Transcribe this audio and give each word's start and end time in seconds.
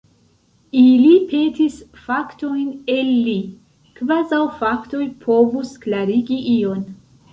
Ili 0.83 1.11
petis 1.33 1.75
faktojn 2.07 2.65
el 2.95 3.11
li, 3.27 3.37
kvazaŭ 3.99 4.41
faktoj 4.63 5.03
povus 5.27 5.77
klarigi 5.85 6.41
ion! 6.57 6.87